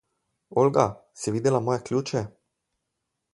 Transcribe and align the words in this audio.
Olga, 0.61 0.85
si 1.25 1.33
videla 1.35 1.61
moje 1.67 1.83
ključe? 1.91 2.25